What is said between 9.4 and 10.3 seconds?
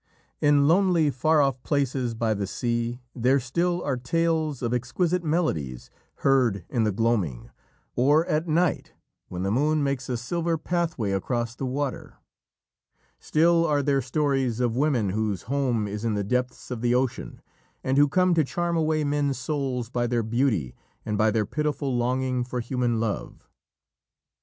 the moon makes a